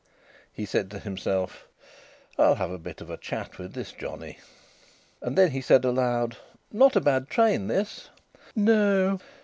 He 0.51 0.65
said 0.65 0.89
to 0.89 0.99
himself: 0.99 1.67
"I'll 2.35 2.55
have 2.55 2.71
a 2.71 2.79
bit 2.79 3.01
of 3.01 3.11
a 3.11 3.17
chat 3.17 3.59
with 3.59 3.75
this 3.75 3.91
johnny." 3.91 4.39
And 5.21 5.37
then 5.37 5.51
he 5.51 5.61
said 5.61 5.85
aloud: 5.85 6.37
"Not 6.71 6.95
a 6.95 7.01
bad 7.01 7.29
train 7.29 7.67
this!" 7.67 8.09
"No!" 8.55 9.19